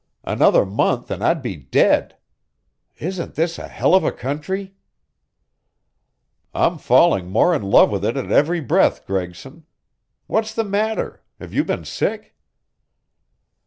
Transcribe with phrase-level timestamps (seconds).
[0.23, 2.17] "Another month and I'd be dead.
[2.97, 4.73] Isn't this a hell of a country?"
[6.55, 9.67] "I'm falling more in love with it at every breath, Gregson.
[10.25, 11.21] What's the matter?
[11.39, 12.35] Have you been sick?"